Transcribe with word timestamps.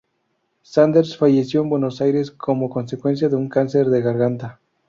Sanders 0.63 1.15
falleció 1.15 1.61
en 1.61 1.69
Buenos 1.69 2.01
Aires, 2.01 2.31
como 2.31 2.71
consecuencia 2.71 3.29
de 3.29 3.35
un 3.35 3.49
cáncer 3.49 3.85
de 3.91 4.01
garganta. 4.01 4.59